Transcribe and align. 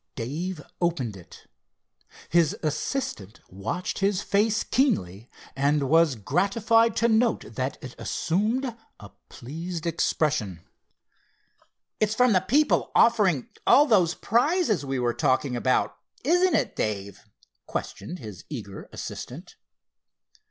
Dave 0.15 0.63
opened 0.81 1.15
it. 1.15 1.45
His 2.29 2.57
assistant 2.63 3.39
watched 3.51 3.99
his 3.99 4.23
face 4.23 4.63
keenly, 4.63 5.29
and 5.55 5.83
was 5.91 6.15
gratified 6.15 6.95
to 6.95 7.07
note 7.07 7.53
that 7.53 7.77
it 7.83 7.93
assumed 7.99 8.75
a 8.99 9.09
pleased 9.29 9.85
expression. 9.85 10.61
"It's 11.99 12.15
from 12.15 12.33
the 12.33 12.41
people 12.41 12.91
offering 12.95 13.49
all 13.67 13.85
those 13.85 14.15
prizes 14.15 14.83
we 14.83 14.97
were 14.97 15.13
talking 15.13 15.55
about; 15.55 15.95
isn't 16.23 16.55
it, 16.55 16.75
Dave?" 16.75 17.23
questioned 17.67 18.17
his 18.17 18.43
eager 18.49 18.89
assistant. 18.91 19.55